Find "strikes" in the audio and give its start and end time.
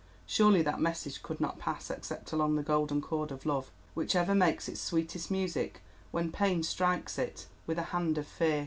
6.63-7.19